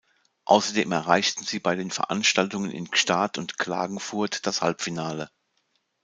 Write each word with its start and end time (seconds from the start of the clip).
Außerdem 0.45 0.91
erreichten 0.93 1.43
sie 1.43 1.59
bei 1.59 1.75
den 1.75 1.91
Veranstaltungen 1.91 2.71
in 2.71 2.85
Gstaad 2.89 3.37
und 3.37 3.59
Klagenfurt 3.59 4.47
das 4.47 4.63
Halbfinale. 4.63 5.29